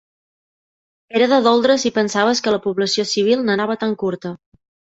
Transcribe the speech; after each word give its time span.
Era 1.19 1.27
de 1.33 1.39
doldre 1.49 1.75
si 1.85 1.93
pensaves 1.99 2.43
que 2.47 2.55
la 2.57 2.61
població 2.65 3.07
civil 3.13 3.47
n'anava 3.51 3.79
tan 3.87 3.97
curta. 4.07 4.37